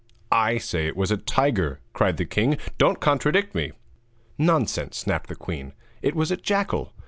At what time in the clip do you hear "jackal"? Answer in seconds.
6.37-6.91